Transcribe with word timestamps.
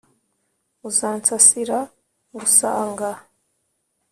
uzansasira 0.89 1.77
ngusanga; 2.29 3.09